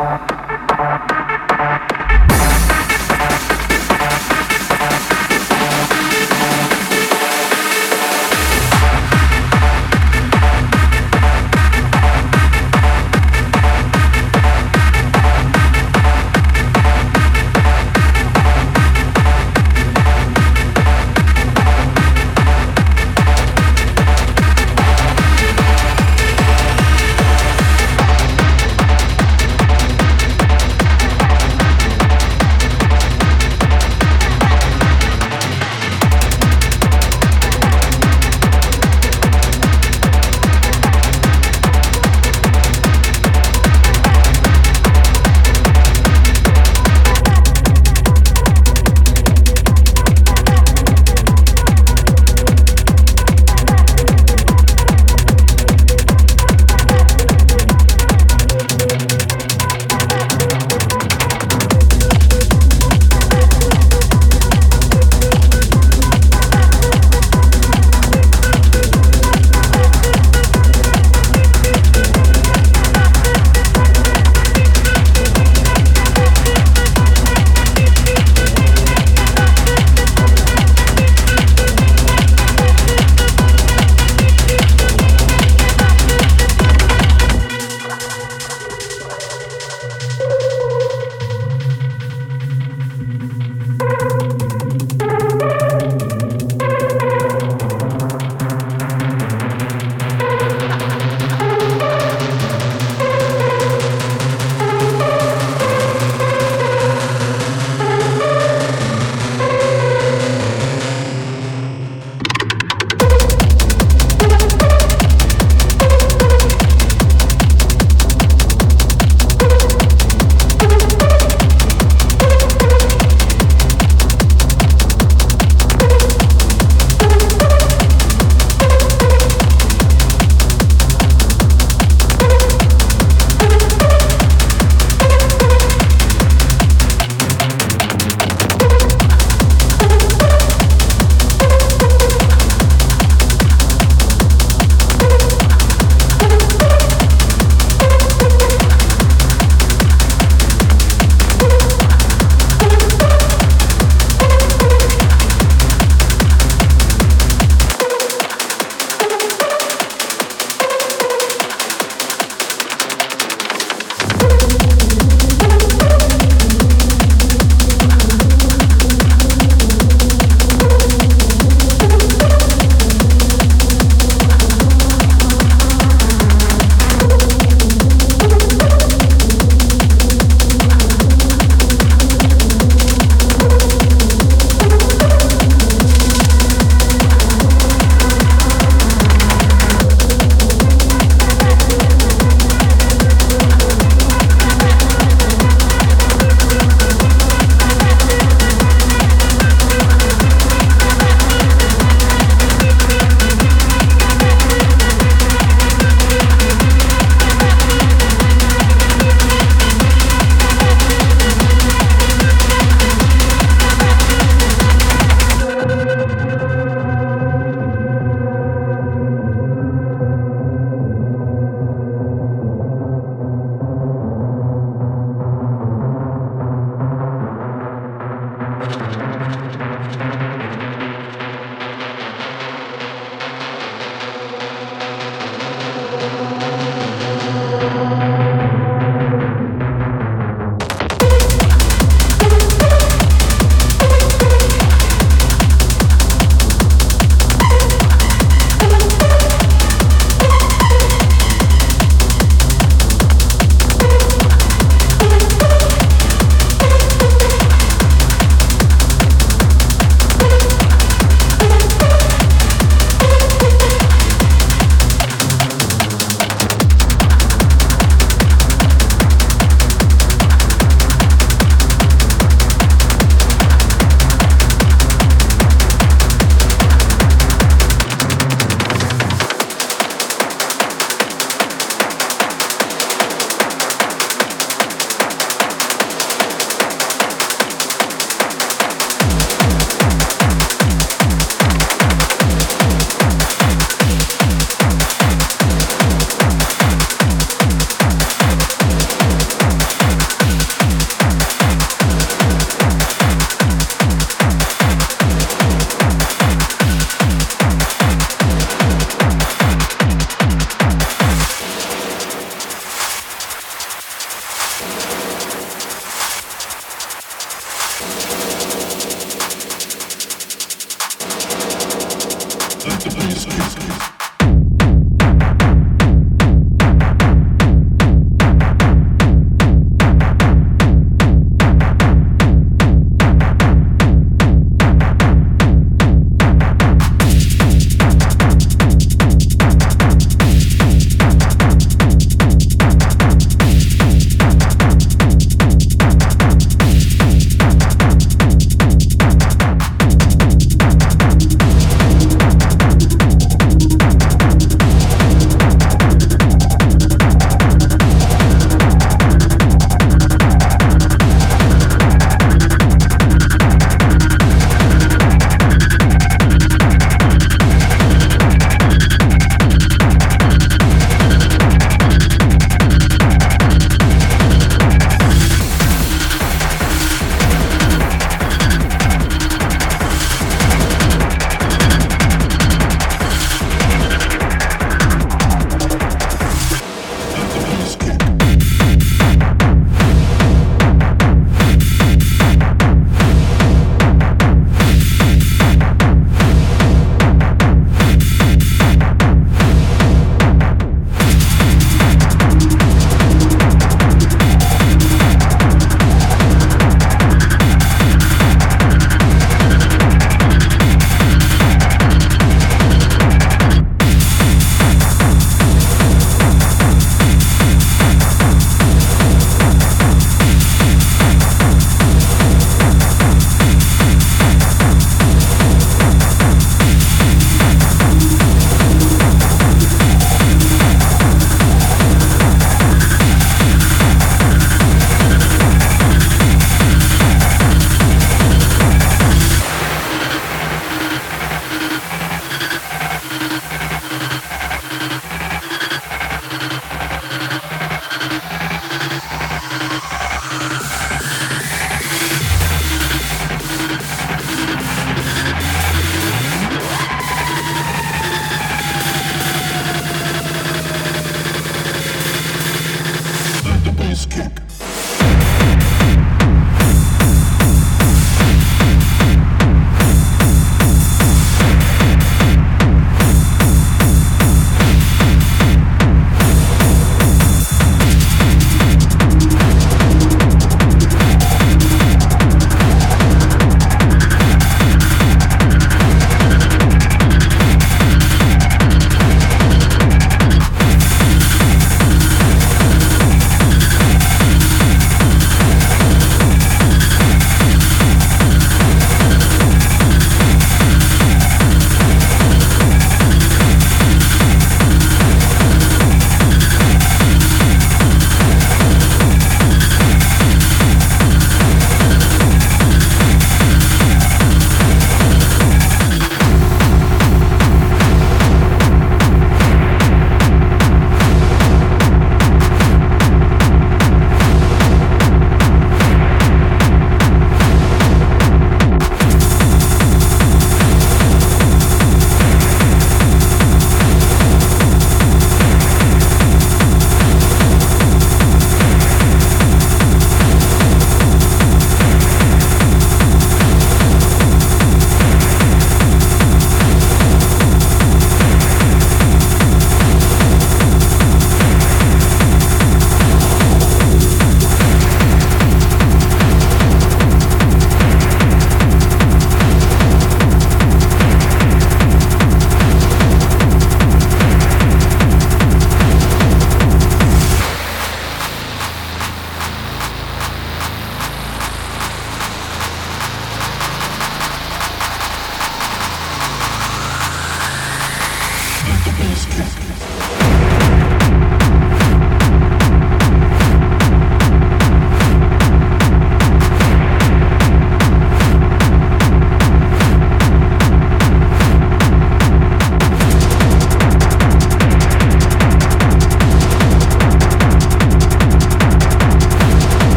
[0.00, 0.02] え
[2.26, 2.29] っ?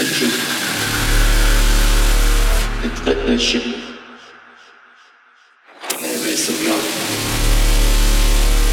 [0.00, 0.32] Düşün.
[3.06, 3.62] Netleşim.
[6.02, 6.80] Hevesim yok.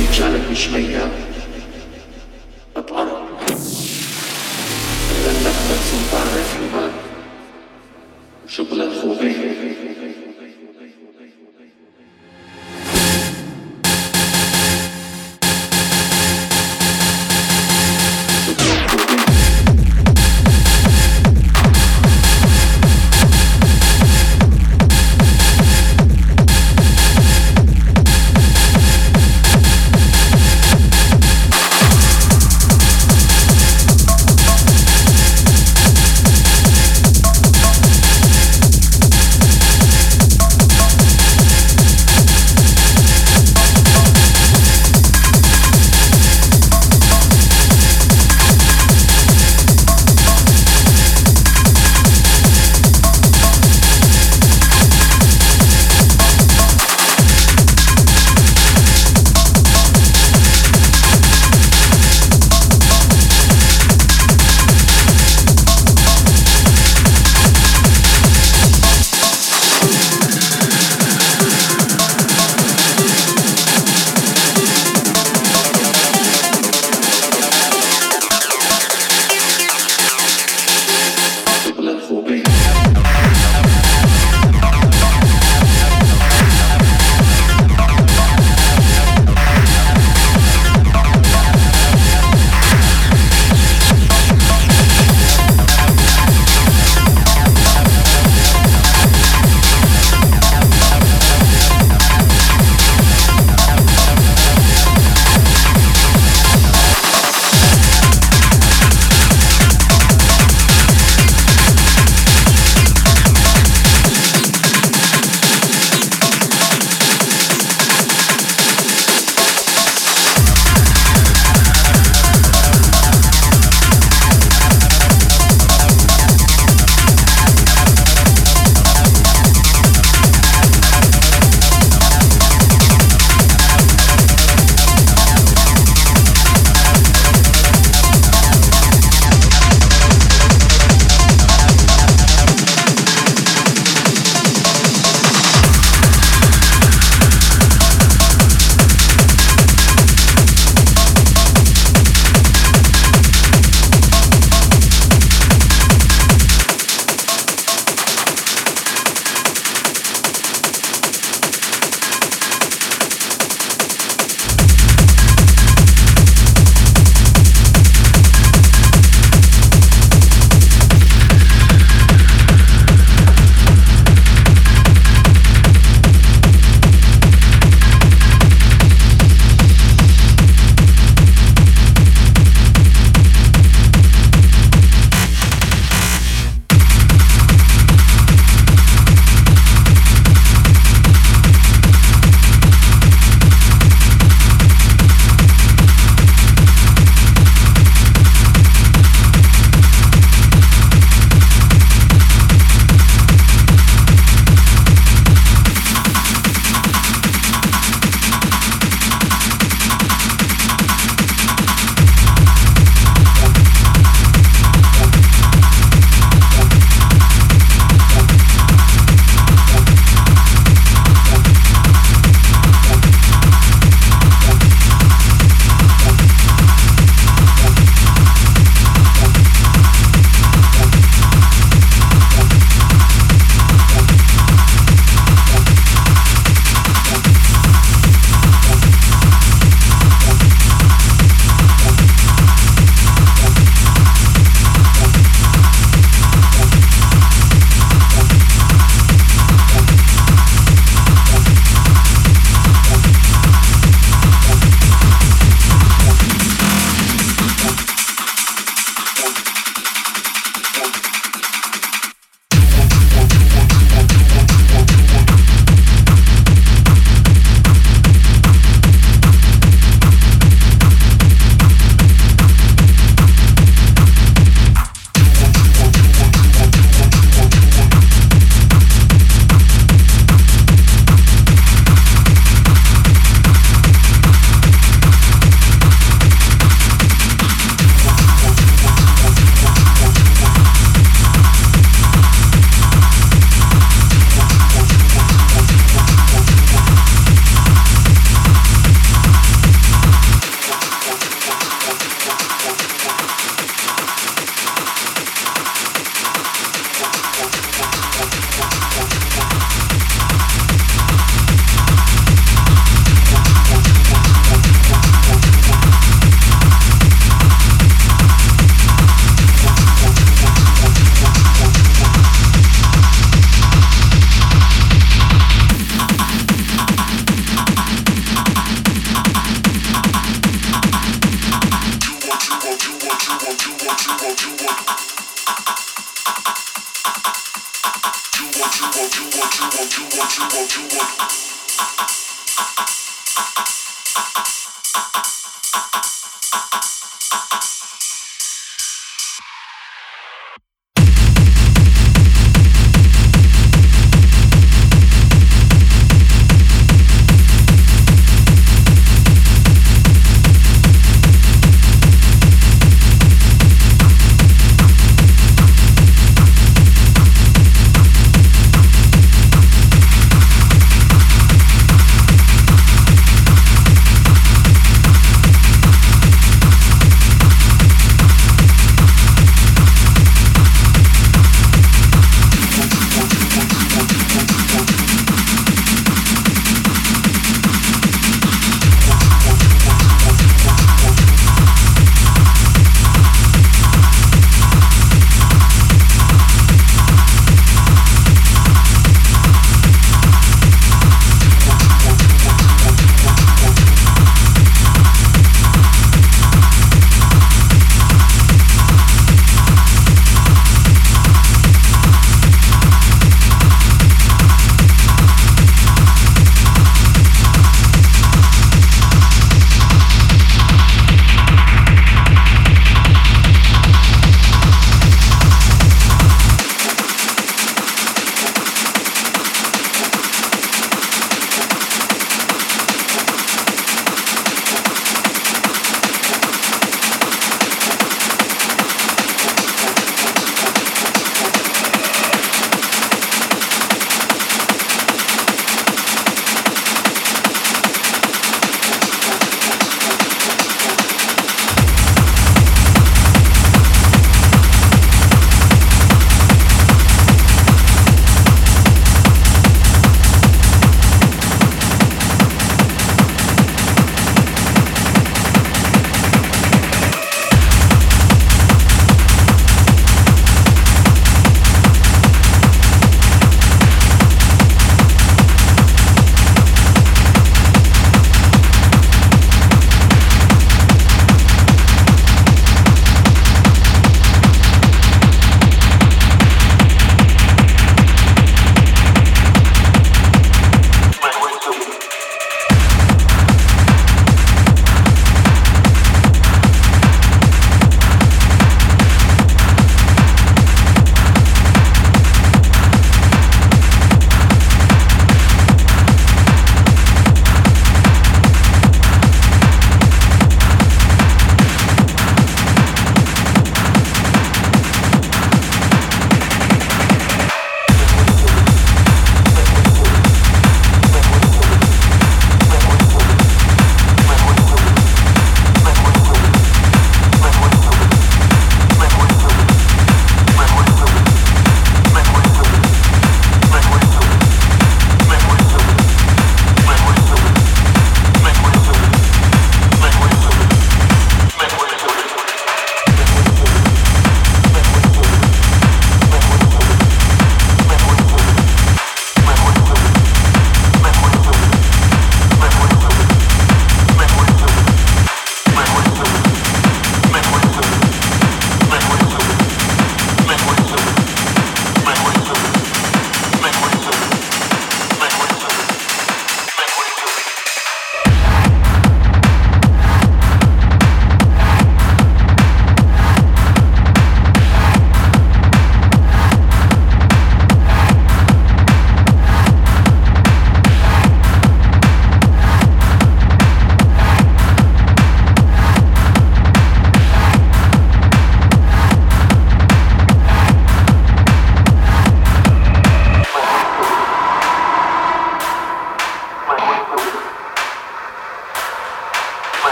[0.00, 1.25] İnkar bir